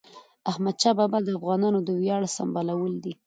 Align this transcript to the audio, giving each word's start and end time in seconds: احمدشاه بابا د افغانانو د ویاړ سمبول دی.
احمدشاه 0.51 0.93
بابا 0.99 1.17
د 1.23 1.27
افغانانو 1.37 1.79
د 1.87 1.89
ویاړ 1.99 2.21
سمبول 2.35 2.93
دی. 3.03 3.13